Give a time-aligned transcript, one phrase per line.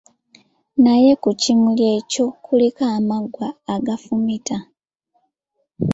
[0.83, 4.57] Naye ku kimuli ekyo kuliko amaggwa agafumita.